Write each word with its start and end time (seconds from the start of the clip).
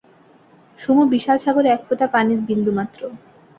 Sumo 0.79 1.03
বিশাল 1.13 1.37
সাগরে 1.43 1.69
একফোঁটা 1.71 2.05
পানির 2.13 2.39
বিন্দু 2.49 2.71
মাত্র। 2.77 3.01